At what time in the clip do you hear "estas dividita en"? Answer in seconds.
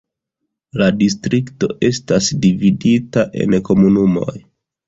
1.89-3.57